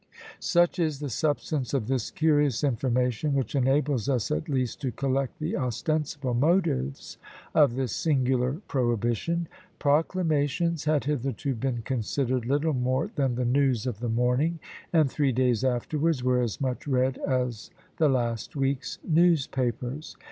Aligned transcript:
Such 0.39 0.79
is 0.79 0.97
the 0.99 1.11
substance 1.11 1.75
of 1.75 1.87
this 1.87 2.09
curious 2.09 2.63
information, 2.63 3.35
which 3.35 3.53
enables 3.53 4.09
us 4.09 4.31
at 4.31 4.49
least 4.49 4.81
to 4.81 4.91
collect 4.91 5.37
the 5.37 5.55
ostensible 5.55 6.33
motives 6.33 7.19
of 7.53 7.75
this 7.75 7.91
singular 7.95 8.53
prohibition. 8.67 9.47
Proclamations 9.77 10.85
had 10.85 11.03
hitherto 11.03 11.53
been 11.53 11.83
considered 11.83 12.47
little 12.47 12.73
more 12.73 13.11
than 13.15 13.35
the 13.35 13.45
news 13.45 13.85
of 13.85 13.99
the 13.99 14.09
morning, 14.09 14.57
and 14.91 15.11
three 15.11 15.31
days 15.31 15.63
afterwards 15.63 16.23
were 16.23 16.41
as 16.41 16.59
much 16.59 16.87
read 16.87 17.19
as 17.19 17.69
the 17.97 18.09
last 18.09 18.55
week's 18.55 18.97
newspapers. 19.07 20.17